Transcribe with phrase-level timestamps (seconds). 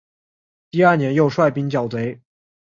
[0.71, 2.19] 第二年又率兵剿贼。